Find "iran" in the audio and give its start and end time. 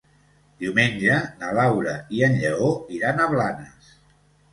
2.97-3.21